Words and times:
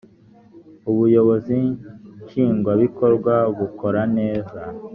ubuyobozi 0.91 1.59
nshingwabikorwa 2.23 3.33
bukora 3.57 4.01
neza 4.17 4.59